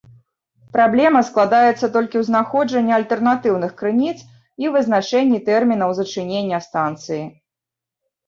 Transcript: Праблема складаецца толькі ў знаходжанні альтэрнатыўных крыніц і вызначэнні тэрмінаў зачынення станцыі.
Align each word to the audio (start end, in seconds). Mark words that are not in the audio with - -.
Праблема 0.75 1.19
складаецца 1.27 1.87
толькі 1.97 2.17
ў 2.21 2.29
знаходжанні 2.29 2.95
альтэрнатыўных 2.97 3.71
крыніц 3.81 4.15
і 4.65 4.73
вызначэнні 4.75 5.39
тэрмінаў 5.49 5.89
зачынення 5.99 6.57
станцыі. 6.67 7.21